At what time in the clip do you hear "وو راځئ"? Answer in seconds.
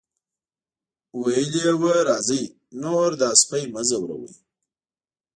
1.79-2.43